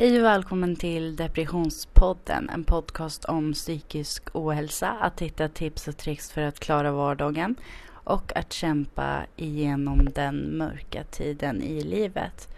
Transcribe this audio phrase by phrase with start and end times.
[0.00, 6.30] Hej och välkommen till Depressionspodden, en podcast om psykisk ohälsa, att hitta tips och tricks
[6.30, 7.56] för att klara vardagen
[7.90, 12.48] och att kämpa igenom den mörka tiden i livet.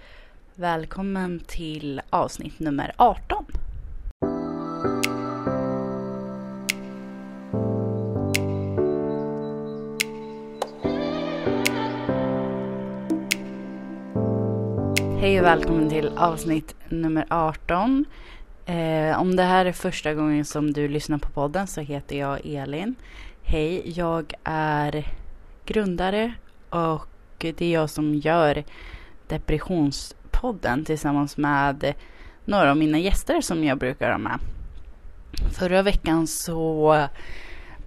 [0.54, 3.44] Välkommen till avsnitt nummer 18.
[15.22, 18.04] Hej och välkommen till avsnitt nummer 18.
[18.66, 22.46] Eh, om det här är första gången som du lyssnar på podden så heter jag
[22.46, 22.94] Elin.
[23.42, 25.06] Hej, jag är
[25.64, 26.34] grundare
[26.70, 27.06] och
[27.38, 28.64] det är jag som gör
[29.28, 31.94] Depressionspodden tillsammans med
[32.44, 34.38] några av mina gäster som jag brukar ha med.
[35.52, 36.96] Förra veckan så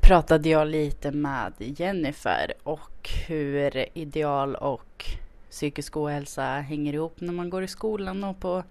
[0.02, 4.85] pratade jag lite med Jennifer och hur ideal och
[5.56, 8.64] psykisk ohälsa hänger ihop när man går i skolan och på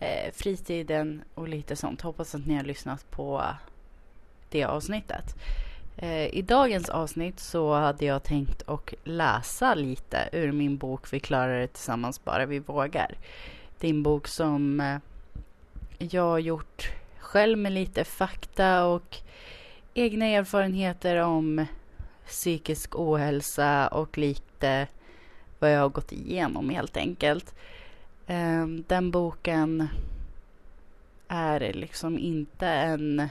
[0.00, 2.00] eh, fritiden och lite sånt.
[2.00, 3.44] Hoppas att ni har lyssnat på
[4.50, 5.34] det avsnittet.
[5.96, 11.20] Eh, I dagens avsnitt så hade jag tänkt att läsa lite ur min bok Vi
[11.20, 13.14] klarar det tillsammans bara vi vågar.
[13.80, 14.98] Din bok som eh,
[15.98, 19.16] jag har gjort själv med lite fakta och
[19.94, 21.66] egna erfarenheter om
[22.26, 24.86] psykisk ohälsa och lite
[25.58, 27.54] vad jag har gått igenom helt enkelt.
[28.26, 29.88] Ehm, den boken
[31.28, 33.28] är liksom inte en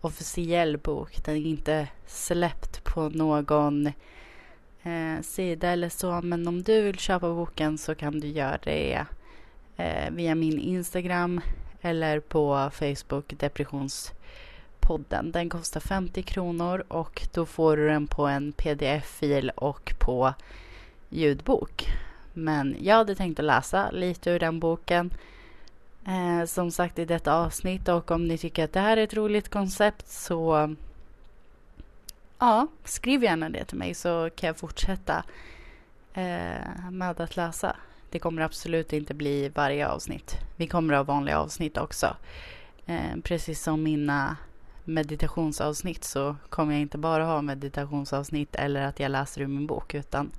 [0.00, 1.24] officiell bok.
[1.24, 3.86] Den är inte släppt på någon
[4.82, 6.20] eh, sida eller så.
[6.22, 9.06] Men om du vill köpa boken så kan du göra det
[9.76, 11.40] eh, via min Instagram
[11.80, 15.32] eller på Facebook Depressionspodden.
[15.32, 20.34] Den kostar 50 kronor och då får du den på en pdf-fil och på
[21.12, 21.86] ljudbok.
[22.32, 25.10] Men jag hade tänkt att läsa lite ur den boken.
[26.06, 29.14] Eh, som sagt i detta avsnitt och om ni tycker att det här är ett
[29.14, 30.74] roligt koncept så
[32.38, 35.24] ja, skriv gärna det till mig så kan jag fortsätta
[36.14, 37.76] eh, med att läsa.
[38.10, 40.36] Det kommer absolut inte bli varje avsnitt.
[40.56, 42.16] Vi kommer ha vanliga avsnitt också.
[42.86, 44.36] Eh, precis som mina
[44.84, 49.94] meditationsavsnitt så kommer jag inte bara ha meditationsavsnitt eller att jag läser ur min bok
[49.94, 50.30] utan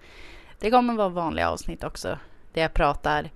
[0.64, 2.20] det kommer vara vanliga avsnitt också.
[2.54, 3.30] Där jag pratar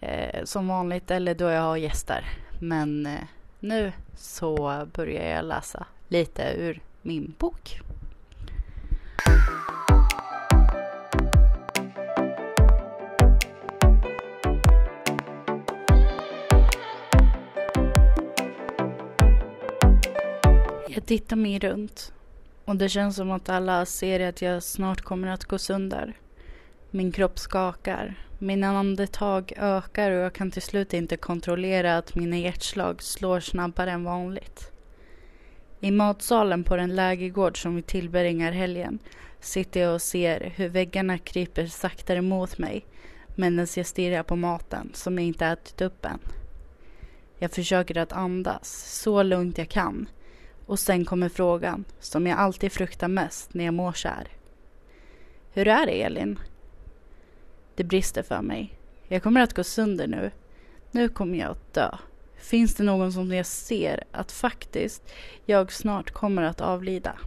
[0.00, 2.24] eh, som vanligt eller då jag har gäster.
[2.60, 3.20] Men eh,
[3.58, 7.80] nu så börjar jag läsa lite ur min bok.
[20.88, 22.12] Jag tittar mig runt
[22.64, 26.14] och det känns som att alla ser att jag snart kommer att gå sönder.
[26.92, 28.14] Min kropp skakar.
[28.38, 33.90] Mina andetag ökar och jag kan till slut inte kontrollera att mina hjärtslag slår snabbare
[33.90, 34.72] än vanligt.
[35.80, 38.98] I matsalen på den lägergård som vi tillbringar helgen
[39.40, 42.86] sitter jag och ser hur väggarna kryper saktare mot mig
[43.34, 46.18] medan jag stirrar på maten som jag inte ätit upp än.
[47.38, 50.08] Jag försöker att andas så lugnt jag kan
[50.66, 54.28] och sen kommer frågan som jag alltid fruktar mest när jag mår så här.
[55.52, 56.38] Hur är det Elin?
[57.80, 58.78] Det brister för mig.
[59.08, 60.30] Jag kommer att gå sönder nu.
[60.90, 61.96] Nu kommer jag att dö.
[62.36, 65.02] Finns det någon som jag ser att faktiskt
[65.46, 67.18] jag snart kommer att avlida?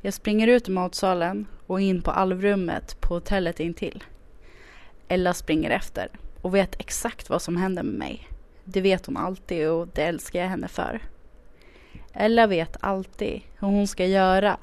[0.00, 4.04] Jag springer ut ur matsalen och in på alvrummet på hotellet intill.
[5.08, 6.08] Ella springer efter
[6.42, 8.28] och vet exakt vad som händer med mig.
[8.64, 11.00] Det vet hon alltid och det älskar jag henne för.
[12.12, 14.56] Ella vet alltid hur hon ska göra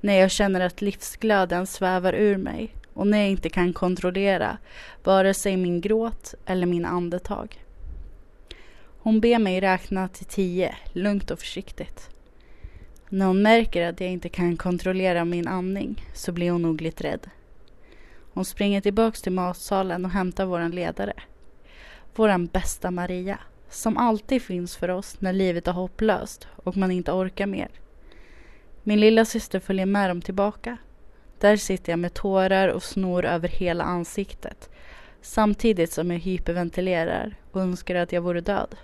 [0.00, 4.58] när jag känner att livsglöden svävar ur mig och när jag inte kan kontrollera
[5.04, 7.64] vare sig min gråt eller min andetag.
[8.98, 12.10] Hon ber mig räkna till tio, lugnt och försiktigt.
[13.08, 17.04] När hon märker att jag inte kan kontrollera min andning så blir hon nog lite
[17.04, 17.30] rädd.
[18.32, 21.14] Hon springer tillbaks till matsalen och hämtar våran ledare.
[22.14, 23.38] Våran bästa Maria,
[23.70, 27.68] som alltid finns för oss när livet är hopplöst och man inte orkar mer.
[28.82, 30.76] Min lilla syster följer med dem tillbaka
[31.44, 34.70] där sitter jag med tårar och snor över hela ansiktet
[35.20, 38.76] samtidigt som jag hyperventilerar och önskar att jag vore död.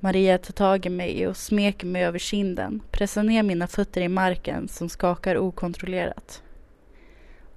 [0.00, 4.08] Maria tar tag i mig och smeker mig över kinden, pressar ner mina fötter i
[4.08, 6.42] marken som skakar okontrollerat.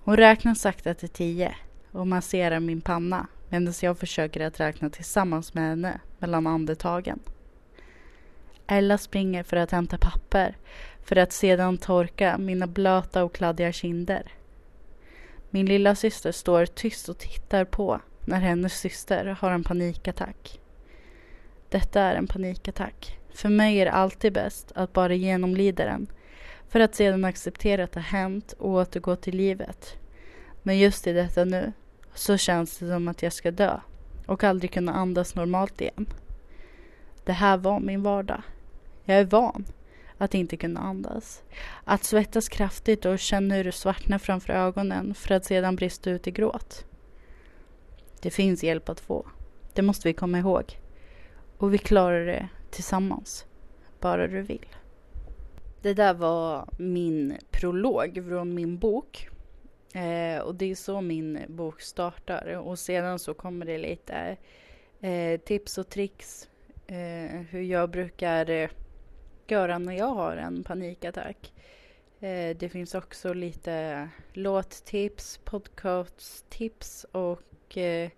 [0.04, 1.56] Hon räknar sakta till tio
[1.92, 7.20] och masserar min panna medan jag försöker att räkna tillsammans med henne mellan andetagen.
[8.68, 10.56] Ella springer för att hämta papper
[11.10, 14.32] för att sedan torka mina blöta och kladdiga kinder.
[15.50, 20.60] Min lilla syster står tyst och tittar på när hennes syster har en panikattack.
[21.70, 23.20] Detta är en panikattack.
[23.34, 26.08] För mig är det alltid bäst att bara genomlida den
[26.68, 29.98] för att sedan acceptera att det har hänt och återgå till livet.
[30.64, 31.72] Men just i detta nu
[32.14, 33.80] så känns det som att jag ska dö
[34.26, 36.06] och aldrig kunna andas normalt igen.
[37.26, 38.42] Det här var min vardag.
[39.06, 39.66] Jag är van
[40.20, 41.44] att inte kunna andas.
[41.84, 46.28] Att svettas kraftigt och känna hur det svartnar framför ögonen för att sedan brista ut
[46.28, 46.86] i gråt.
[48.22, 49.28] Det finns hjälp att få.
[49.74, 50.80] Det måste vi komma ihåg.
[51.58, 53.46] Och vi klarar det tillsammans.
[54.00, 54.66] Bara du vill.
[55.82, 59.30] Det där var min prolog från min bok.
[59.94, 62.58] Eh, och det är så min bok startar.
[62.58, 64.38] Och sedan så kommer det lite
[65.02, 66.50] eh, tips och tricks.
[66.88, 68.70] Eh, hur jag brukar eh,
[69.52, 71.54] göra när jag har en panikattack.
[72.20, 78.10] Eh, det finns också lite låttips, podcasttips och eh,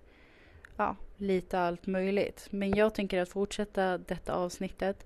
[0.78, 2.48] ja, lite allt möjligt.
[2.50, 5.06] Men jag tänker att fortsätta detta avsnittet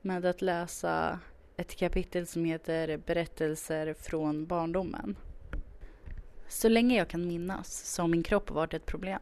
[0.00, 1.18] med att läsa
[1.56, 5.16] ett kapitel som heter Berättelser från barndomen.
[6.48, 9.20] Så länge jag kan minnas så har min kropp varit ett problem.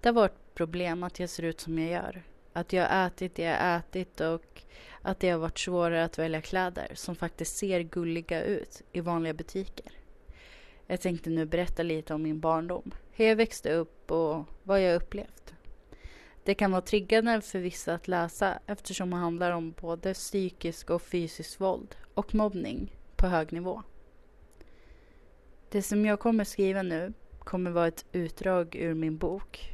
[0.00, 2.22] Det har varit ett problem att jag ser ut som jag gör.
[2.56, 4.62] Att jag har ätit det jag har ätit och
[5.02, 9.34] att det har varit svårare att välja kläder som faktiskt ser gulliga ut i vanliga
[9.34, 9.92] butiker.
[10.86, 14.96] Jag tänkte nu berätta lite om min barndom, hur jag växte upp och vad jag
[14.96, 15.54] upplevt.
[16.44, 21.02] Det kan vara triggande för vissa att läsa eftersom det handlar om både psykisk och
[21.02, 23.82] fysisk våld och mobbning på hög nivå.
[25.70, 29.73] Det som jag kommer skriva nu kommer vara ett utdrag ur min bok.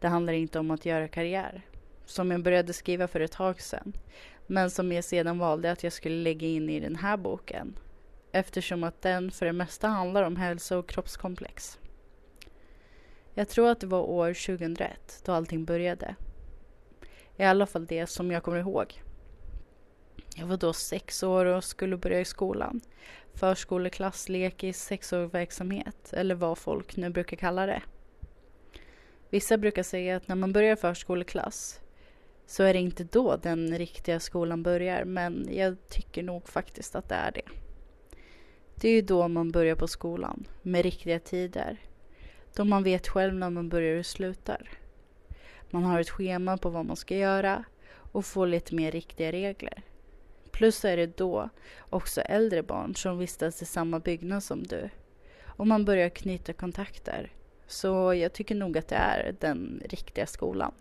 [0.00, 1.62] Det handlar inte om att göra karriär,
[2.04, 3.92] som jag började skriva för ett tag sedan,
[4.46, 7.78] men som jag sedan valde att jag skulle lägga in i den här boken
[8.32, 11.78] eftersom att den för det mesta handlar om hälsa och kroppskomplex.
[13.34, 16.14] Jag tror att det var år 2001 då allting började.
[17.36, 19.02] I alla fall det som jag kommer ihåg.
[20.36, 22.80] Jag var då sex år och skulle börja i skolan.
[23.34, 27.82] Förskoleklass, lekis, sexårsverksamhet eller vad folk nu brukar kalla det.
[29.30, 31.80] Vissa brukar säga att när man börjar förskoleklass
[32.46, 37.08] så är det inte då den riktiga skolan börjar men jag tycker nog faktiskt att
[37.08, 37.42] det är det.
[38.74, 41.76] Det är ju då man börjar på skolan med riktiga tider.
[42.56, 44.70] Då man vet själv när man börjar och slutar.
[45.70, 47.64] Man har ett schema på vad man ska göra
[48.12, 49.82] och får lite mer riktiga regler.
[50.50, 51.48] Plus är det då
[51.90, 54.90] också äldre barn som vistas i samma byggnad som du.
[55.44, 57.32] Och man börjar knyta kontakter.
[57.70, 60.72] Så jag tycker nog att det är den riktiga skolan.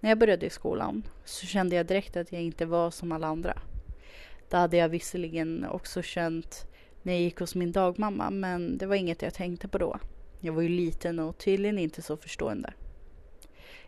[0.00, 3.26] När jag började i skolan så kände jag direkt att jag inte var som alla
[3.26, 3.58] andra.
[4.48, 6.66] Det hade jag visserligen också känt
[7.02, 9.98] när jag gick hos min dagmamma men det var inget jag tänkte på då.
[10.40, 12.72] Jag var ju liten och tydligen inte så förstående.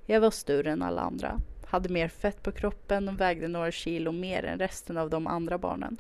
[0.07, 4.13] Jag var större än alla andra, hade mer fett på kroppen och vägde några kilo
[4.13, 5.97] mer än resten av de andra barnen.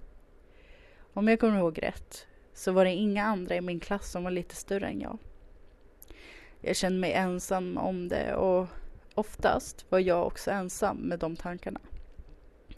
[1.12, 4.30] Om jag kommer ihåg rätt så var det inga andra i min klass som var
[4.30, 5.18] lite större än jag.
[6.60, 8.66] Jag kände mig ensam om det och
[9.14, 11.80] oftast var jag också ensam med de tankarna.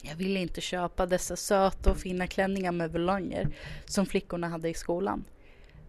[0.03, 3.49] Jag ville inte köpa dessa söta och fina klänningar med volanger
[3.85, 5.25] som flickorna hade i skolan.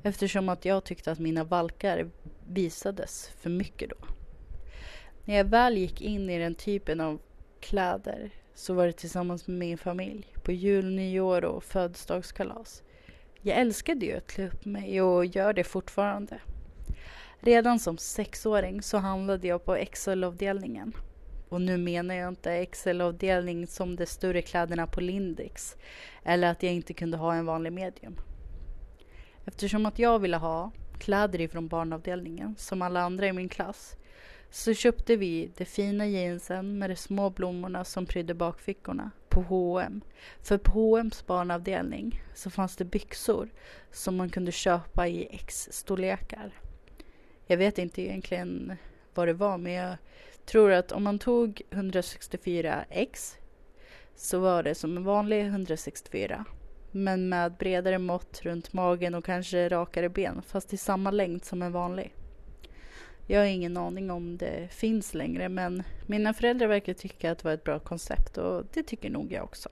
[0.03, 2.09] Eftersom att jag tyckte att mina valkar
[2.47, 4.07] visades för mycket då.
[5.25, 7.19] När jag väl gick in i den typen av
[7.59, 12.83] kläder så var det tillsammans med min familj på jul, nyår och födelsedagskalas.
[13.41, 16.39] Jag älskade ju att klä upp mig och gör det fortfarande.
[17.45, 20.93] Redan som sexåring så handlade jag på XL-avdelningen.
[21.49, 25.75] Och nu menar jag inte XL-avdelning som de större kläderna på Lindex
[26.23, 28.15] eller att jag inte kunde ha en vanlig medium.
[29.45, 33.95] Eftersom att jag ville ha kläder ifrån barnavdelningen som alla andra i min klass
[34.49, 40.01] så köpte vi de fina jeansen med de små blommorna som prydde bakfickorna på H&M.
[40.41, 43.49] För på H&M's barnavdelning så fanns det byxor
[43.91, 46.53] som man kunde köpa i X-storlekar.
[47.47, 48.75] Jag vet inte egentligen
[49.13, 49.97] vad det var men jag
[50.45, 53.35] tror att om man tog 164X
[54.15, 56.45] så var det som en vanlig 164
[56.91, 61.61] men med bredare mått runt magen och kanske rakare ben fast i samma längd som
[61.61, 62.13] en vanlig.
[63.27, 67.45] Jag har ingen aning om det finns längre men mina föräldrar verkar tycka att det
[67.45, 69.69] var ett bra koncept och det tycker nog jag också.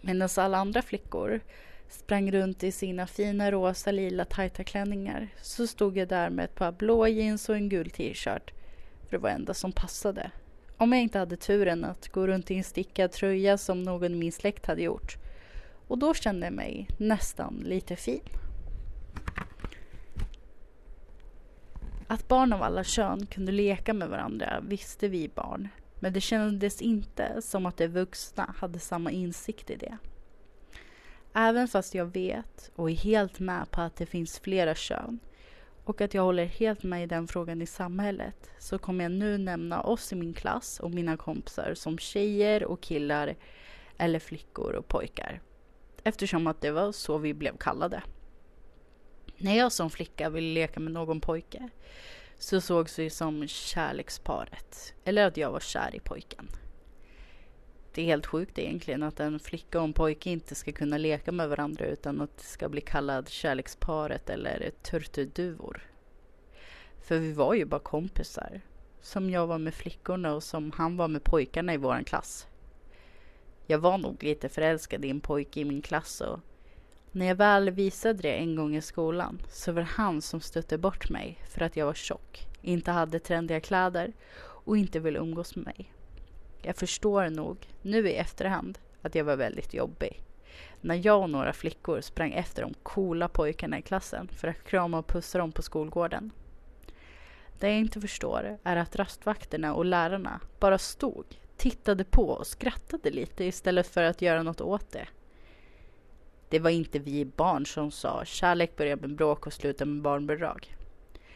[0.00, 1.40] Medan alla andra flickor
[1.90, 6.54] sprang runt i sina fina rosa lila tajta klänningar så stod jag där med ett
[6.54, 8.50] par blå jeans och en gul t-shirt.
[9.04, 10.30] För det var enda som passade.
[10.76, 14.16] Om jag inte hade turen att gå runt i en stickad tröja som någon i
[14.16, 15.16] min släkt hade gjort.
[15.88, 18.20] Och då kände jag mig nästan lite fin.
[22.06, 25.68] Att barn av alla kön kunde leka med varandra visste vi barn.
[26.00, 29.98] Men det kändes inte som att de vuxna hade samma insikt i det.
[31.34, 35.20] Även fast jag vet och är helt med på att det finns flera kön
[35.84, 39.38] och att jag håller helt med i den frågan i samhället så kommer jag nu
[39.38, 43.36] nämna oss i min klass och mina kompisar som tjejer och killar
[43.96, 45.40] eller flickor och pojkar.
[46.04, 48.02] Eftersom att det var så vi blev kallade.
[49.36, 51.68] När jag som flicka ville leka med någon pojke
[52.38, 54.94] så sågs vi som kärleksparet.
[55.04, 56.48] Eller att jag var kär i pojken.
[57.94, 61.32] Det är helt sjukt egentligen att en flicka och en pojke inte ska kunna leka
[61.32, 65.82] med varandra utan att det ska bli kallad kärleksparet eller turturduvor.
[67.02, 68.60] För vi var ju bara kompisar.
[69.00, 72.46] Som jag var med flickorna och som han var med pojkarna i vår klass.
[73.66, 76.40] Jag var nog lite förälskad i en pojke i min klass och
[77.12, 80.78] när jag väl visade det en gång i skolan så var det han som stötte
[80.78, 85.56] bort mig för att jag var tjock, inte hade trendiga kläder och inte ville umgås
[85.56, 85.92] med mig.
[86.62, 90.22] Jag förstår nog, nu i efterhand, att jag var väldigt jobbig.
[90.80, 94.98] När jag och några flickor sprang efter de coola pojkarna i klassen för att krama
[94.98, 96.30] och pussa dem på skolgården.
[97.58, 101.24] Det jag inte förstår är att rastvakterna och lärarna bara stod,
[101.56, 105.08] tittade på och skrattade lite istället för att göra något åt det.
[106.48, 110.76] Det var inte vi barn som sa kärlek börjar med bråk och slutar med barnbidrag.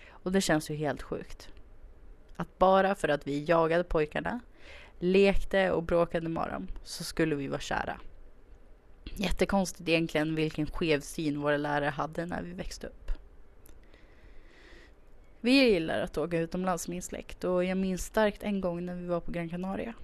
[0.08, 1.48] Och det känns ju helt sjukt.
[2.36, 4.40] Att bara för att vi jagade pojkarna,
[5.04, 8.00] lekte och bråkade med dem så skulle vi vara kära.
[9.04, 13.10] Jättekonstigt egentligen vilken skev syn våra lärare hade när vi växte upp.
[15.40, 19.06] Vi gillar att åka utomlands min släkt och jag minns starkt en gång när vi
[19.06, 19.94] var på Gran Canaria.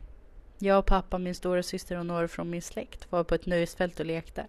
[0.59, 4.01] Jag och pappa, min stora syster och några från min släkt var på ett nöjesfält
[4.01, 4.47] och lekte.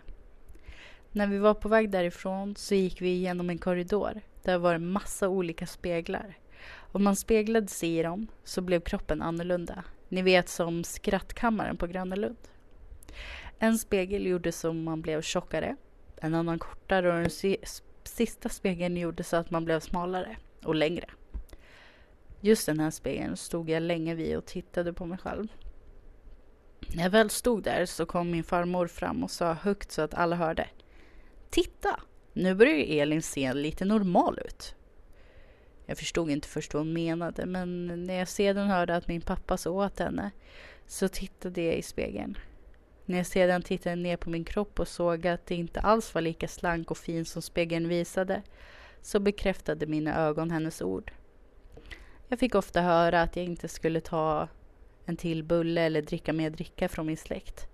[1.11, 4.73] När vi var på väg därifrån så gick vi igenom en korridor där det var
[4.73, 6.37] en massa olika speglar.
[6.73, 9.83] Om man speglade sig i dem så blev kroppen annorlunda.
[10.11, 12.47] Ni vet som skrattkammaren på Gröna Lund.
[13.59, 15.75] En spegel gjorde så man blev tjockare,
[16.17, 17.57] en annan kortare och den
[18.03, 21.05] sista spegeln gjorde så att man blev smalare och längre.
[22.41, 25.47] Just den här spegeln stod jag länge vid och tittade på mig själv.
[26.95, 30.13] När jag väl stod där så kom min farmor fram och sa högt så att
[30.13, 30.69] alla hörde.
[31.49, 31.99] Titta!
[32.33, 34.75] Nu börjar Elin se lite normal ut.
[35.85, 39.57] Jag förstod inte först vad hon menade men när jag sedan hörde att min pappa
[39.57, 40.31] sa åt henne
[40.87, 42.37] så tittade jag i spegeln.
[43.05, 46.21] När jag sedan tittade ner på min kropp och såg att det inte alls var
[46.21, 48.41] lika slank och fin som spegeln visade
[49.01, 51.11] så bekräftade mina ögon hennes ord.
[52.27, 54.47] Jag fick ofta höra att jag inte skulle ta
[55.05, 57.67] en till bulle eller dricka mer dricka från min släkt.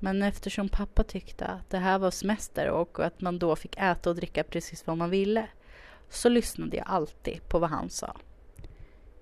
[0.00, 4.10] Men eftersom pappa tyckte att det här var semester och att man då fick äta
[4.10, 5.48] och dricka precis vad man ville
[6.08, 8.16] så lyssnade jag alltid på vad han sa.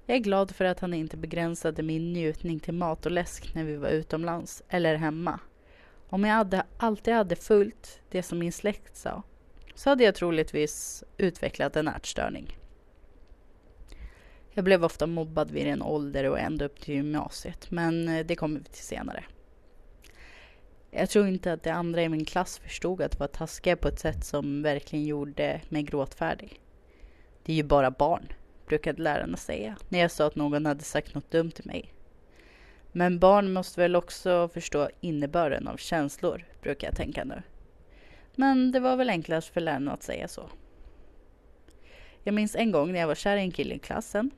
[0.07, 3.65] Jag är glad för att han inte begränsade min njutning till mat och läsk när
[3.65, 5.41] vi var utomlands eller hemma.
[6.09, 9.23] Om jag hade, alltid hade följt det som min släkt sa
[9.75, 12.59] så hade jag troligtvis utvecklat en ätstörning.
[14.51, 18.37] Jag blev ofta mobbad vid en ålder och ända upp till gymnasiet, men eh, det
[18.37, 19.25] kommer vi till senare.
[20.91, 23.99] Jag tror inte att de andra i min klass förstod att vara taskiga på ett
[23.99, 26.61] sätt som verkligen gjorde mig gråtfärdig.
[27.47, 28.29] Det är ju bara barn,
[28.67, 31.93] brukade lärarna säga när jag sa att någon hade sagt något dumt till mig.
[32.93, 37.43] Men barn måste väl också förstå innebörden av känslor, brukar jag tänka nu.
[38.35, 40.51] Men det var väl enklast för lärarna att säga så.
[42.23, 44.31] Jag minns en gång när jag var kär i en kille i klassen.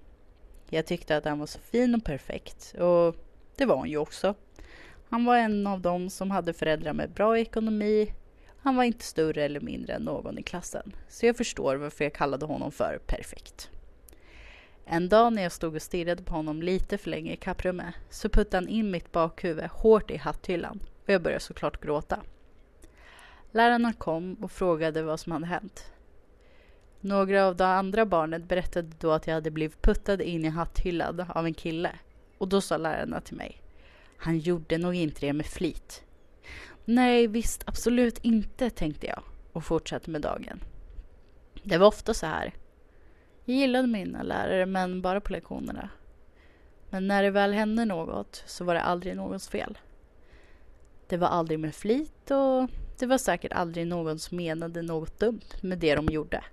[0.71, 3.17] Jag tyckte att han var så fin och perfekt och
[3.57, 4.35] det var han ju också.
[5.09, 8.13] Han var en av dem som hade föräldrar med bra ekonomi.
[8.61, 10.93] Han var inte större eller mindre än någon i klassen.
[11.09, 13.71] Så jag förstår varför jag kallade honom för perfekt.
[14.85, 18.29] En dag när jag stod och stirrade på honom lite för länge i kapprummet så
[18.29, 22.21] puttade han in mitt bakhuvud hårt i hatthyllan och jag började såklart gråta.
[23.51, 25.93] Lärarna kom och frågade vad som hade hänt.
[27.01, 31.25] Några av de andra barnen berättade då att jag hade blivit puttad in i hatthyllan
[31.29, 31.91] av en kille
[32.39, 33.63] och då sa lärarna till mig
[34.19, 36.05] han gjorde nog inte det med flit.
[36.91, 40.65] Nej, visst, absolut inte, tänkte jag och fortsatte med dagen.
[41.63, 42.55] Det var ofta så här.
[43.45, 45.91] Jag gillade mina lärare, men bara på lektionerna.
[46.91, 49.79] Men när det väl hände något så var det aldrig någons fel.
[51.09, 55.63] Det var aldrig med flit och det var säkert aldrig någon som menade något dumt
[55.63, 56.45] med det de gjorde.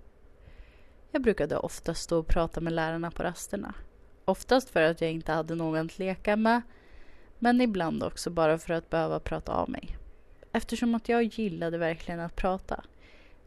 [1.11, 3.73] Jag brukade ofta stå och prata med lärarna på rasterna.
[4.25, 6.61] Oftast för att jag inte hade någon att leka med
[7.39, 9.94] men ibland också bara för att behöva prata av mig.
[10.55, 12.83] Eftersom att jag gillade verkligen att prata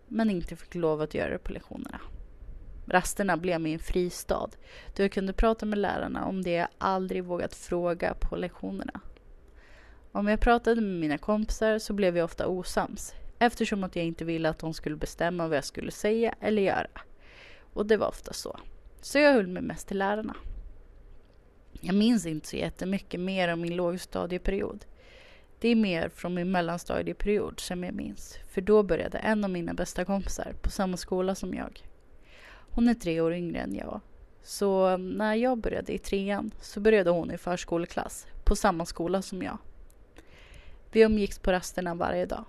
[0.09, 2.00] men inte fick lov att göra det på lektionerna.
[2.87, 4.50] Rasterna blev min fristad
[4.97, 9.00] då jag kunde prata med lärarna om det jag aldrig vågat fråga på lektionerna.
[10.12, 14.25] Om jag pratade med mina kompisar så blev vi ofta osams eftersom att jag inte
[14.25, 17.00] ville att de skulle bestämma vad jag skulle säga eller göra.
[17.73, 18.59] Och det var ofta så.
[19.00, 20.37] Så jag höll mig mest till lärarna.
[21.81, 24.85] Jag minns inte så jättemycket mer om min lågstadieperiod.
[25.61, 28.38] Det är mer från min mellanstadieperiod som jag minns.
[28.49, 31.83] För då började en av mina bästa kompisar på samma skola som jag.
[32.71, 34.00] Hon är tre år yngre än jag.
[34.43, 39.23] Så mm, när jag började i trean så började hon i förskoleklass på samma skola
[39.23, 39.59] som jag.
[40.93, 42.45] Vi umgicks på rasterna varje dag.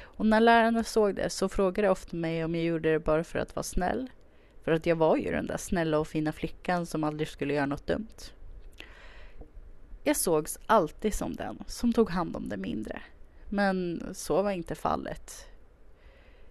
[0.00, 3.24] Och när lärarna såg det så frågade de ofta mig om jag gjorde det bara
[3.24, 4.10] för att vara snäll.
[4.64, 7.66] För att jag var ju den där snälla och fina flickan som aldrig skulle göra
[7.66, 8.32] något dumt.
[10.04, 13.02] Jag sågs alltid som den som tog hand om det mindre.
[13.48, 15.46] Men så var inte fallet.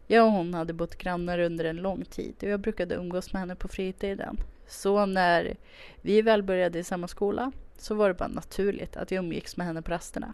[0.07, 3.39] Jag och hon hade bott grannar under en lång tid och jag brukade umgås med
[3.39, 4.37] henne på fritiden.
[4.67, 5.55] Så när
[6.01, 9.67] vi väl började i samma skola så var det bara naturligt att jag umgicks med
[9.67, 10.33] henne på rasterna.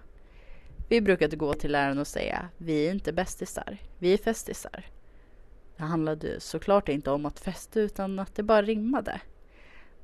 [0.90, 4.86] Vi brukade gå till läraren och säga vi är inte bästisar, vi är festisar.
[5.78, 9.22] Det handlade såklart inte om att festa utan att det bara rimmade.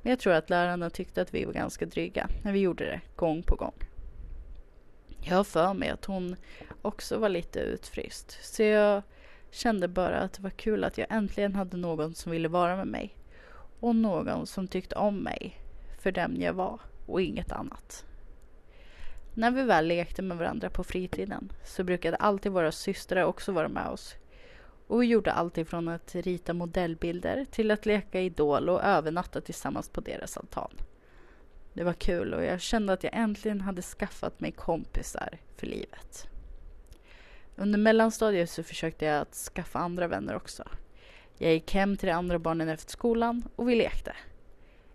[0.04, 3.00] Men jag tror att lärarna tyckte att vi var ganska dryga när vi gjorde det
[3.16, 3.74] gång på gång.
[5.20, 6.36] Jag har för mig att hon
[6.82, 8.38] också var lite utfryst.
[8.42, 9.02] Så jag
[9.50, 12.86] kände bara att det var kul att jag äntligen hade någon som ville vara med
[12.86, 13.16] mig.
[13.80, 15.60] Och någon som tyckte om mig
[15.98, 18.04] för den jag var och inget annat.
[19.34, 23.68] När vi väl lekte med varandra på fritiden så brukade alltid våra systrar också vara
[23.68, 24.14] med oss.
[24.86, 29.88] Och vi gjorde allt ifrån att rita modellbilder till att leka Idol och övernatta tillsammans
[29.88, 30.70] på deras altan.
[31.72, 36.28] Det var kul och jag kände att jag äntligen hade skaffat mig kompisar för livet.
[37.56, 40.68] Under mellanstadiet så försökte jag att skaffa andra vänner också.
[41.38, 44.16] Jag gick hem till de andra barnen efter skolan och vi lekte.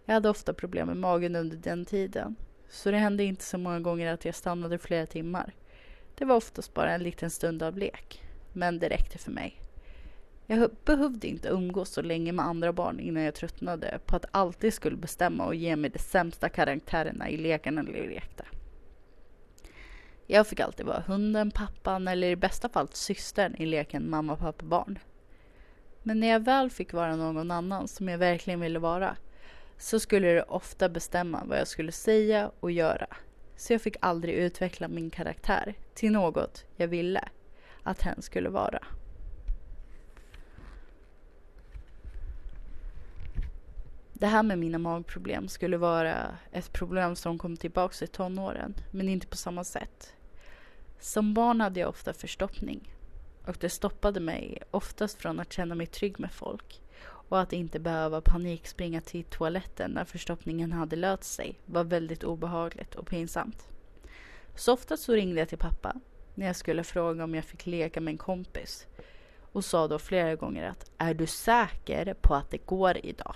[0.05, 2.35] Jag hade ofta problem med magen under den tiden
[2.69, 5.53] så det hände inte så många gånger att jag stannade flera timmar.
[6.15, 8.23] Det var oftast bara en liten stund av lek,
[8.53, 9.61] men det räckte för mig.
[10.51, 14.73] Jag behövde inte umgås så länge med andra barn innan jag tröttnade på att alltid
[14.73, 18.45] skulle bestämma och ge mig de sämsta karaktärerna i lekarna eller lekte.
[20.27, 24.65] Jag fick alltid vara hunden, pappan eller i bästa fall systern i leken mamma, pappa,
[24.65, 24.99] barn.
[26.03, 29.15] Men när jag väl fick vara någon annan som jag verkligen ville vara
[29.77, 33.07] så skulle det ofta bestämma vad jag skulle säga och göra.
[33.55, 37.29] Så jag fick aldrig utveckla min karaktär till något jag ville
[37.83, 38.79] att hen skulle vara.
[44.19, 49.09] Det här med mina magproblem skulle vara ett problem som kom tillbaka i tonåren, men
[49.09, 50.13] inte på samma sätt.
[50.99, 52.93] Som barn hade jag ofta förstoppning
[53.45, 57.79] och det stoppade mig oftast från att känna mig trygg med folk och att inte
[57.79, 63.67] behöva panikspringa till toaletten när förstoppningen hade löst sig var väldigt obehagligt och pinsamt.
[64.55, 65.95] Så ofta så ringde jag till pappa
[66.35, 68.87] när jag skulle fråga om jag fick leka med en kompis
[69.51, 73.35] och sa då flera gånger att är du säker på att det går idag?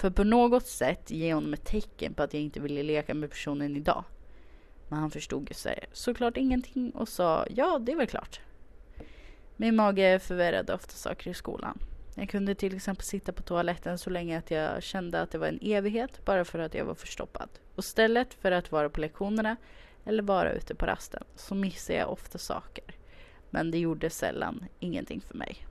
[0.00, 3.30] För på något sätt ge honom ett tecken på att jag inte ville leka med
[3.30, 4.04] personen idag.
[4.88, 8.40] Men han förstod ju sig såklart ingenting och sa ja, det är väl klart.
[9.56, 11.78] Min mage förvärrade ofta saker i skolan.
[12.14, 15.46] Jag kunde till exempel sitta på toaletten så länge att jag kände att det var
[15.46, 17.48] en evighet bara för att jag var förstoppad.
[17.74, 19.56] Och istället för att vara på lektionerna
[20.04, 22.84] eller vara ute på rasten så missade jag ofta saker.
[23.50, 25.66] Men det gjorde sällan ingenting för mig.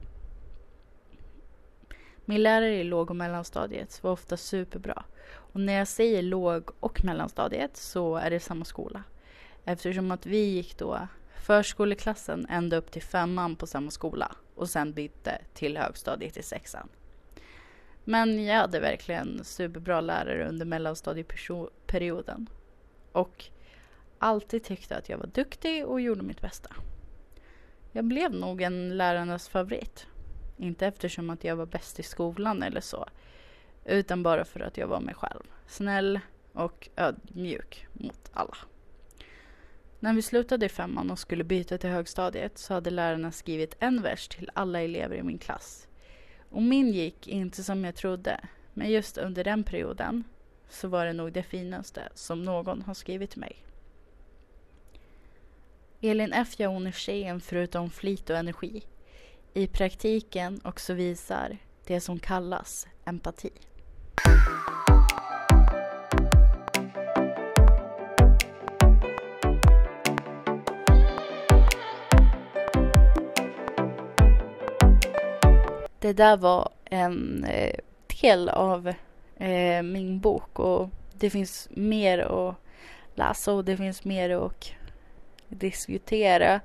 [2.30, 5.04] Min lärare i låg och mellanstadiet var ofta superbra.
[5.32, 9.04] Och när jag säger låg och mellanstadiet så är det samma skola.
[9.66, 11.08] Eftersom att vi gick då
[11.42, 16.90] förskoleklassen ända upp till femman på samma skola och sen bytte till högstadiet i sexan.
[18.04, 22.50] Men jag hade verkligen superbra lärare under mellanstadieperioden.
[23.12, 23.46] Och
[24.20, 26.76] alltid tyckte att jag var duktig och gjorde mitt bästa.
[27.92, 30.08] Jag blev nog en lärarnas favorit.
[30.60, 33.06] Inte eftersom att jag var bäst i skolan eller så.
[33.86, 35.44] Utan bara för att jag var mig själv.
[35.68, 36.20] Snäll
[36.54, 38.58] och ödmjuk mot alla.
[40.00, 44.02] När vi slutade i femman och skulle byta till högstadiet så hade lärarna skrivit en
[44.02, 45.88] vers till alla elever i min klass.
[46.50, 48.40] Och min gick inte som jag trodde,
[48.74, 50.24] men just under den perioden
[50.70, 53.64] så var det nog det finaste som någon har skrivit till mig.
[56.02, 56.56] Elin F.
[56.58, 58.84] hon är tjejen förutom flit och energi.
[59.54, 63.52] I praktiken också visar det som kallas empati.
[76.00, 77.76] Det där var en eh,
[78.22, 78.88] del av
[79.38, 82.56] eh, min bok och det finns mer att
[83.16, 84.72] läsa och det finns mer att
[85.48, 86.62] diskutera.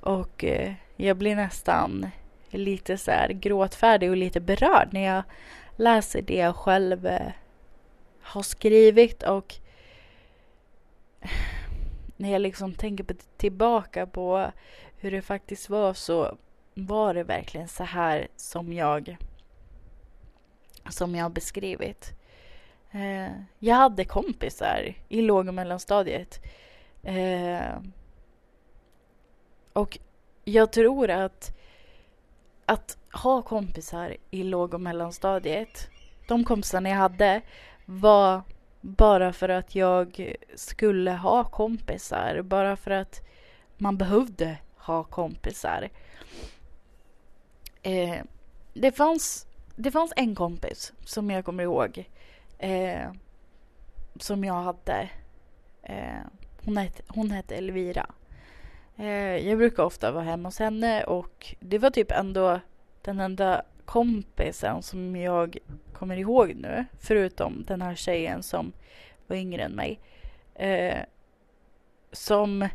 [0.00, 2.06] Och eh, jag blir nästan
[2.50, 5.22] lite så här gråtfärdig och lite berörd när jag
[5.76, 7.32] läser det jag själv eh,
[8.22, 9.54] har skrivit och
[12.16, 14.52] när jag liksom tänker på, tillbaka på
[14.96, 16.36] hur det faktiskt var så
[16.74, 19.16] var det verkligen så här som jag
[20.88, 22.12] som jag har beskrivit.
[22.90, 26.44] Eh, jag hade kompisar i låg och mellanstadiet.
[27.02, 27.78] Eh,
[29.72, 29.98] och
[30.44, 31.52] jag tror att
[32.66, 35.88] att ha kompisar i låg och mellanstadiet,
[36.28, 37.40] de kompisarna jag hade
[37.84, 38.42] var
[38.80, 43.20] bara för att jag skulle ha kompisar, bara för att
[43.76, 45.88] man behövde ha kompisar.
[47.82, 48.18] Eh,
[48.74, 52.10] det, fanns, det fanns en kompis som jag kommer ihåg
[52.58, 53.10] eh,
[54.16, 55.10] som jag hade.
[55.82, 56.20] Eh,
[56.64, 58.06] hon, het, hon hette Elvira.
[58.96, 62.60] Eh, jag brukar ofta vara hemma hos henne och det var typ ändå
[63.02, 65.58] den enda kompisen som jag
[65.92, 68.72] kommer ihåg nu, förutom den här tjejen som
[69.26, 70.00] var yngre än mig,
[70.54, 70.98] eh,
[72.12, 72.68] som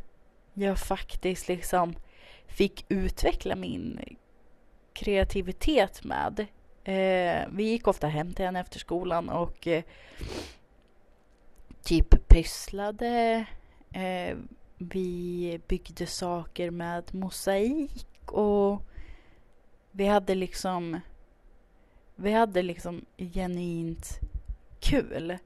[0.53, 1.95] jag faktiskt liksom
[2.47, 4.15] fick utveckla min
[4.93, 6.45] kreativitet med.
[6.84, 9.84] Eh, vi gick ofta hem till henne efter skolan och eh,
[11.84, 13.45] typ pysslade.
[13.93, 14.38] Eh,
[14.77, 18.81] vi byggde saker med mosaik och
[19.91, 20.99] vi hade liksom
[22.15, 24.19] vi hade liksom genuint
[24.79, 25.37] kul.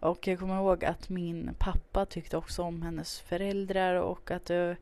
[0.00, 4.76] Och jag kommer ihåg att min pappa tyckte också om hennes föräldrar och att det,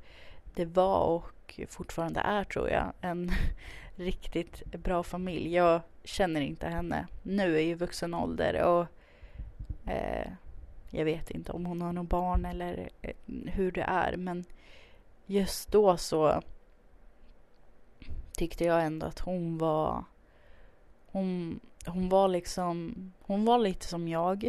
[0.54, 3.30] det var och fortfarande är tror jag en
[3.96, 5.54] riktigt bra familj.
[5.54, 8.86] Jag känner inte henne nu i vuxen ålder och
[9.90, 10.30] eh,
[10.90, 13.14] jag vet inte om hon har något barn eller eh,
[13.46, 14.44] hur det är men
[15.26, 16.42] just då så
[18.32, 20.04] tyckte jag ändå att hon var
[21.14, 24.44] hon, hon var liksom, hon var lite som jag.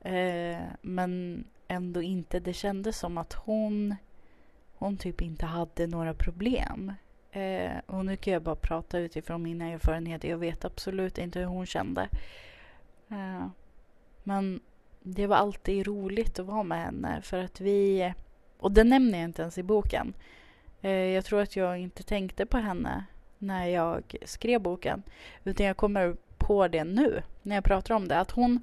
[0.00, 3.94] Eh, men ändå inte, det kändes som att hon,
[4.74, 6.92] hon typ inte hade några problem.
[7.32, 10.28] Eh, och nu kan jag bara prata utifrån mina erfarenheter.
[10.28, 12.08] Jag vet absolut inte hur hon kände.
[13.08, 13.46] Eh,
[14.22, 14.60] men
[15.02, 18.12] det var alltid roligt att vara med henne för att vi,
[18.58, 20.14] och det nämner jag inte ens i boken.
[20.80, 23.04] Eh, jag tror att jag inte tänkte på henne
[23.38, 25.02] när jag skrev boken.
[25.44, 28.18] Utan jag kommer på det nu när jag pratar om det.
[28.18, 28.60] Att hon...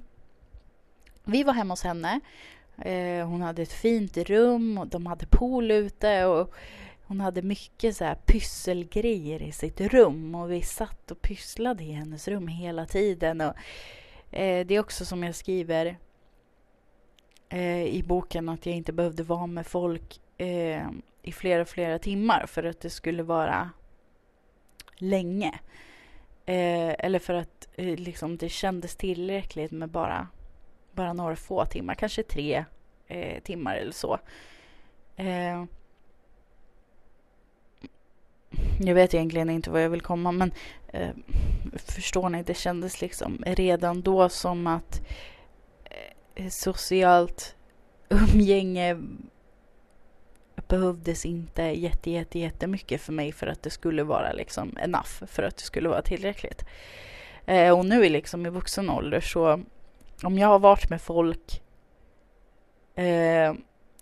[1.24, 2.20] Vi var hemma hos henne.
[2.78, 6.24] Eh, hon hade ett fint rum och de hade pool ute.
[6.24, 6.54] Och
[7.02, 10.34] hon hade mycket så här pysselgrejer i sitt rum.
[10.34, 13.40] Och vi satt och pysslade i hennes rum hela tiden.
[13.40, 13.54] Och,
[14.36, 15.98] eh, det är också som jag skriver
[17.48, 20.88] eh, i boken att jag inte behövde vara med folk eh,
[21.22, 23.70] i flera, flera timmar för att det skulle vara
[24.96, 25.58] länge.
[26.46, 30.28] Eh, eller för att eh, liksom, det kändes tillräckligt med bara,
[30.92, 32.64] bara några få timmar, kanske tre
[33.06, 34.18] eh, timmar eller så.
[35.16, 35.64] Eh,
[38.80, 40.52] jag vet egentligen inte vad jag vill komma men
[40.92, 41.10] eh,
[41.74, 45.06] förstår ni, det kändes liksom redan då som att eh,
[46.38, 47.56] Eh, socialt
[48.08, 48.96] umgänge
[50.68, 55.42] behövdes inte jätte, jätte, jättemycket för mig för att det skulle vara liksom enough, för
[55.42, 56.64] att det skulle vara tillräckligt.
[57.46, 59.60] Eh, och nu är liksom i vuxen ålder så
[60.22, 61.62] om jag har varit med folk
[62.94, 63.54] eh,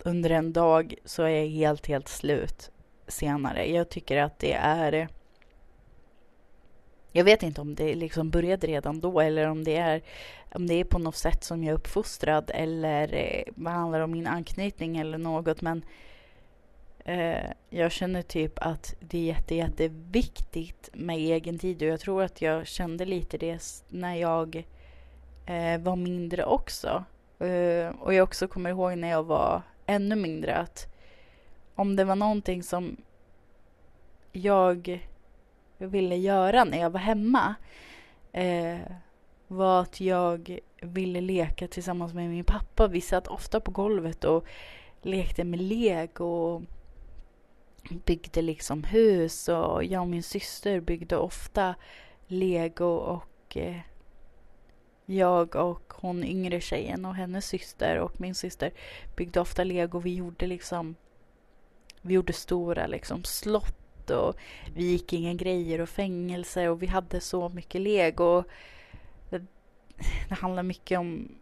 [0.03, 2.71] under en dag så är jag helt, helt slut
[3.07, 3.71] senare.
[3.71, 5.07] Jag tycker att det är
[7.17, 10.01] jag vet inte om det liksom började redan då eller om det är,
[10.51, 14.11] om det är på något sätt som jag är uppfostrad eller eh, vad handlar om
[14.11, 15.83] min anknytning eller något men
[17.07, 22.23] Eh, jag känner typ att det är jätte, jätteviktigt med egen tid och jag tror
[22.23, 24.65] att jag kände lite det när jag
[25.45, 27.03] eh, var mindre också.
[27.39, 30.93] Eh, och jag också kommer ihåg när jag var ännu mindre att
[31.75, 32.97] om det var någonting som
[34.31, 35.07] jag
[35.77, 37.55] ville göra när jag var hemma
[38.31, 38.79] eh,
[39.47, 42.87] var att jag ville leka tillsammans med min pappa.
[42.87, 44.45] Vi satt ofta på golvet och
[45.01, 46.61] lekte med lego och
[48.05, 51.75] byggde liksom hus och jag och min syster byggde ofta
[52.27, 53.79] lego och eh,
[55.05, 58.73] jag och hon yngre tjejen och hennes syster och min syster
[59.15, 59.99] byggde ofta lego.
[59.99, 60.95] Vi gjorde liksom
[62.01, 64.35] vi gjorde stora liksom slott och
[64.75, 68.43] vi gick inga grejer och fängelse och vi hade så mycket lego.
[70.29, 71.37] det handlar mycket om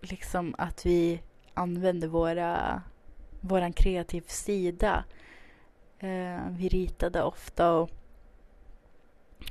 [0.00, 1.20] liksom att vi
[1.54, 2.82] använder våra,
[3.40, 5.04] våran kreativ sida.
[5.98, 7.90] Eh, vi ritade ofta och,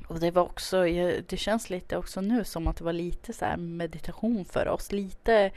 [0.08, 0.84] och det var också,
[1.28, 4.92] det känns lite också nu som att det var lite så meditation för oss.
[4.92, 5.52] Lite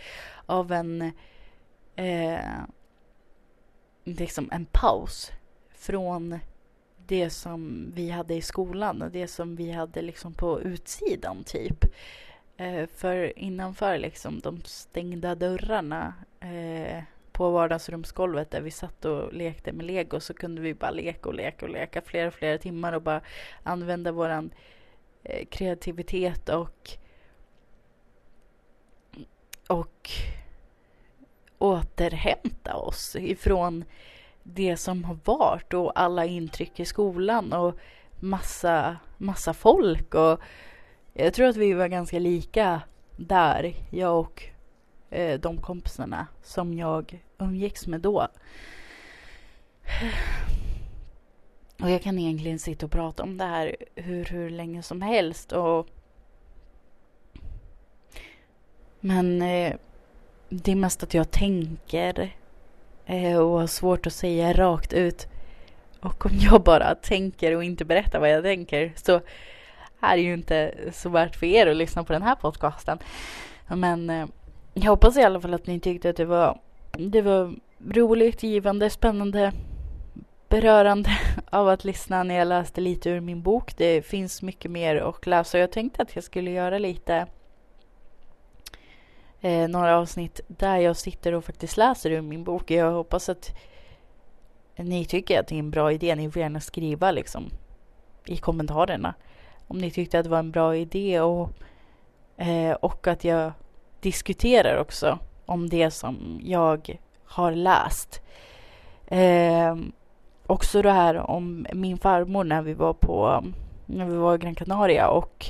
[0.46, 1.12] av en,
[1.96, 2.60] eh,
[4.04, 5.32] liksom en paus
[5.74, 6.38] från
[7.06, 11.84] det som vi hade i skolan och det som vi hade liksom på utsidan typ.
[12.56, 19.72] Eh, för innanför liksom de stängda dörrarna eh, på vardagsrumsgolvet där vi satt och lekte
[19.72, 22.92] med lego så kunde vi bara leka och leka och leka flera och flera timmar
[22.92, 23.20] och bara
[23.62, 24.50] använda våran
[25.22, 26.90] eh, kreativitet och
[29.68, 30.10] och
[31.58, 33.84] återhämta oss ifrån
[34.54, 37.74] det som har varit och alla intryck i skolan och
[38.20, 40.40] massa, massa folk och
[41.12, 42.82] jag tror att vi var ganska lika
[43.16, 44.42] där, jag och
[45.10, 48.28] eh, de kompisarna som jag umgicks med då.
[51.82, 55.52] Och jag kan egentligen sitta och prata om det här hur, hur länge som helst
[55.52, 55.88] och
[59.00, 59.76] men eh,
[60.48, 62.36] det är mest att jag tänker
[63.06, 65.28] Eh, och har svårt att säga rakt ut.
[66.00, 69.20] Och om jag bara tänker och inte berättar vad jag tänker så
[70.00, 72.98] är det ju inte så värt för er att lyssna på den här podcasten.
[73.68, 74.26] Men eh,
[74.74, 76.58] jag hoppas i alla fall att ni tyckte att det var,
[76.92, 77.54] det var
[77.90, 79.52] roligt, givande, spännande,
[80.48, 81.10] berörande
[81.50, 83.76] av att lyssna när jag läste lite ur min bok.
[83.76, 87.26] Det finns mycket mer att läsa och jag tänkte att jag skulle göra lite
[89.46, 92.70] eh, några avsnitt där jag sitter och faktiskt läser ur min bok.
[92.70, 93.56] Jag hoppas att
[94.76, 96.14] ni tycker att det är en bra idé.
[96.14, 97.50] Ni får gärna skriva liksom
[98.24, 99.14] i kommentarerna
[99.68, 101.50] om ni tyckte att det var en bra idé och,
[102.36, 103.52] eh, och att jag
[104.00, 108.22] diskuterar också om det som jag har läst.
[109.06, 109.76] Eh,
[110.46, 113.44] också det här om min farmor när vi var på
[113.86, 115.46] när vi var i Gran Canaria och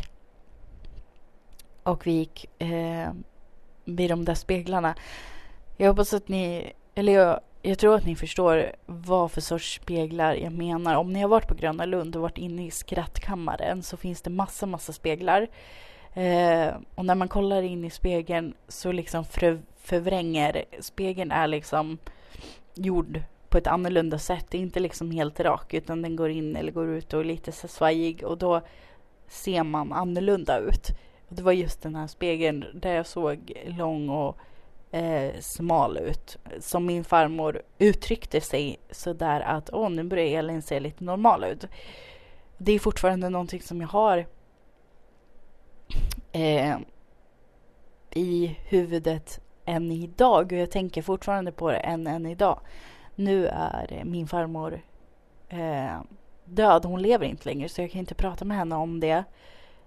[1.83, 3.09] och vi gick eh,
[3.87, 4.94] vid de där speglarna.
[5.77, 10.35] Jag hoppas att ni, eller jag, jag tror att ni förstår vad för sorts speglar
[10.35, 10.94] jag menar.
[10.94, 14.31] Om ni har varit på Gröna Lund och varit inne i skrattkammaren så finns det
[14.31, 15.49] massa, massa speglar.
[16.14, 21.99] Eh, och när man kollar in i spegeln så liksom för, förvränger, spegeln är liksom
[22.75, 24.46] gjord på ett annorlunda sätt.
[24.51, 27.25] Det är inte liksom helt rak utan den går in eller går ut och är
[27.25, 28.61] lite så svajig och då
[29.29, 30.90] ser man annorlunda ut.
[31.29, 34.37] Och det var just den här spegeln där jag såg lång och
[34.91, 36.37] eh, smal ut.
[36.61, 41.65] Som min farmor uttryckte sig sådär att åh, nu börjar Elin se lite normal ut.
[42.59, 44.27] Det är fortfarande någonting som jag har
[46.33, 46.77] eh,
[48.11, 52.61] i huvudet än idag och jag tänker fortfarande på det än, än idag.
[53.15, 54.81] Nu är min farmor
[55.49, 56.01] eh,
[56.45, 59.23] död, hon lever inte längre så jag kan inte prata med henne om det eh,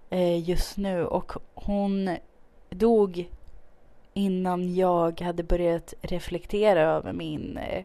[0.10, 2.17] Eh, just nu och hon
[2.69, 3.30] dog
[4.13, 7.84] innan jag hade börjat reflektera över min eh,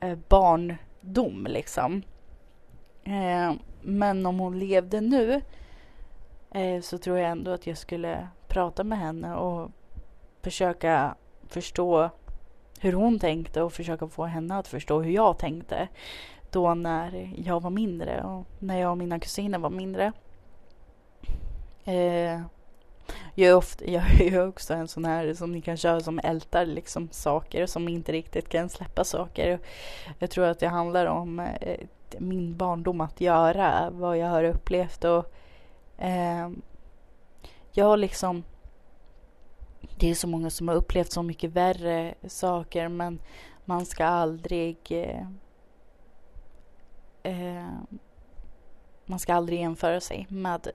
[0.00, 2.02] eh, barndom liksom.
[3.04, 5.40] Eh, men om hon levde nu
[6.50, 9.70] eh, så tror jag ändå att jag skulle prata med henne och
[10.42, 11.14] försöka
[11.48, 12.10] förstå
[12.80, 15.88] hur hon tänkte och försöka få henne att förstå hur jag tänkte
[16.50, 20.12] då när jag var mindre och när jag och mina kusiner var mindre.
[21.84, 22.40] Eh,
[23.34, 26.66] jag är, ofta, jag är också en sån här som ni kanske köra som ältar
[26.66, 29.60] liksom saker som inte riktigt kan släppa saker.
[30.18, 31.80] Jag tror att det handlar om eh,
[32.18, 35.32] min barndom att göra, vad jag har upplevt och
[35.98, 36.50] eh,
[37.72, 38.44] jag har liksom
[39.98, 43.20] det är så många som har upplevt så mycket värre saker men
[43.64, 45.26] man ska aldrig eh,
[47.22, 47.86] ehm,
[49.06, 50.68] man ska aldrig jämföra sig med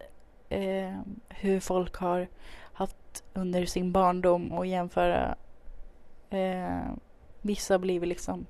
[0.50, 2.28] eh, hur folk har
[2.74, 5.36] haft under sin barndom och jämföra.
[6.30, 6.82] Eh,
[7.42, 8.46] vissa har blivit liksom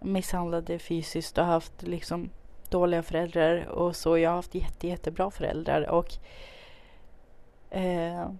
[0.00, 2.30] misshandlade fysiskt och haft liksom
[2.68, 4.18] dåliga föräldrar och så.
[4.18, 6.14] Jag har haft jätte, jättebra föräldrar och
[7.70, 8.30] eh,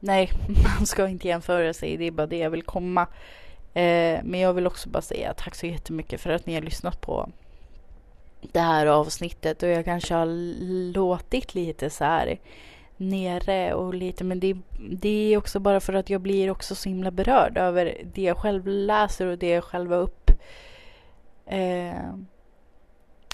[0.00, 0.30] nej,
[0.78, 1.96] man ska inte jämföra sig.
[1.96, 3.06] Det är bara det jag vill komma.
[3.74, 7.00] Eh, men jag vill också bara säga tack så jättemycket för att ni har lyssnat
[7.00, 7.30] på
[8.52, 10.26] det här avsnittet och jag kanske har
[10.92, 12.38] låtit lite så här
[12.96, 14.56] nere och lite men det,
[14.90, 18.36] det är också bara för att jag blir också så himla berörd över det jag
[18.36, 20.30] själv läser och det jag själv har upp,
[21.46, 22.14] eh,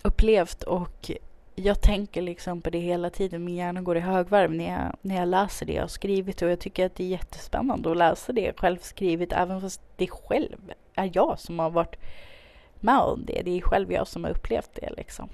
[0.03, 1.11] upplevt och
[1.55, 3.45] jag tänker liksom på det hela tiden.
[3.45, 6.51] Min hjärna går i högvarv när jag, när jag läser det jag har skrivit och
[6.51, 10.07] jag tycker att det är jättespännande att läsa det jag själv skrivit även fast det
[10.07, 11.97] själv är jag som har varit
[12.83, 13.43] med om det.
[13.43, 15.29] Det är själv jag som har upplevt det liksom.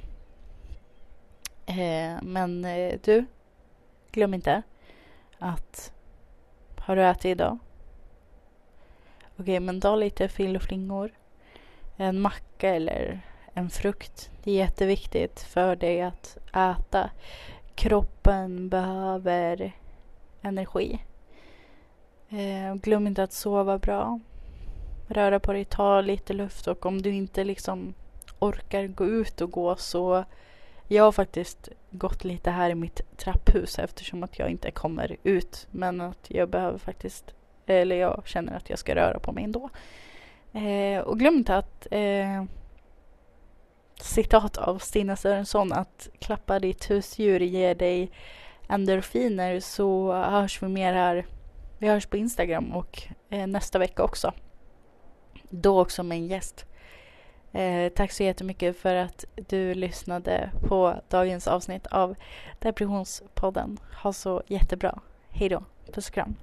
[1.66, 3.26] Eh, men eh, du,
[4.10, 4.62] glöm inte
[5.38, 5.92] att
[6.78, 7.58] har du ätit idag?
[9.22, 11.10] Okej, okay, men ta lite fil och flingor.
[11.96, 13.20] En macka eller
[13.54, 14.30] en frukt.
[14.42, 17.10] Det är jätteviktigt för dig att äta.
[17.74, 19.72] Kroppen behöver
[20.42, 21.04] energi.
[22.28, 24.20] Eh, glöm inte att sova bra.
[25.08, 27.94] Röra på dig, ta lite luft och om du inte liksom
[28.38, 30.24] orkar gå ut och gå så
[30.88, 35.66] jag har faktiskt gått lite här i mitt trapphus eftersom att jag inte kommer ut.
[35.70, 37.34] Men att jag behöver faktiskt,
[37.66, 39.70] eller jag känner att jag ska röra på mig ändå.
[40.52, 42.44] Eh, och glöm inte att eh,
[44.00, 48.10] citat av Stina Sörensson att klappa ditt husdjur ger dig
[48.68, 51.26] endorfiner så hörs vi mer här.
[51.78, 54.32] Vi hörs på Instagram och eh, nästa vecka också.
[55.50, 56.66] Då också med en gäst.
[57.52, 62.14] Eh, tack så jättemycket för att du lyssnade på dagens avsnitt av
[62.58, 63.78] Depressionspodden.
[64.02, 64.98] Ha så jättebra.
[65.30, 65.64] Hej då.
[65.92, 66.36] Puss och kram.